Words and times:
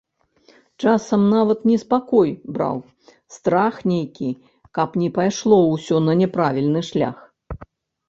Часам 0.85 1.21
нават 1.33 1.59
неспакой 1.71 2.29
браў, 2.57 2.77
страх 3.37 3.73
нейкі, 3.93 4.29
каб 4.81 4.99
не 5.05 5.09
пайшло 5.21 5.63
ўсё 5.73 6.05
на 6.11 6.21
няправільны 6.27 6.81
шлях. 6.93 7.17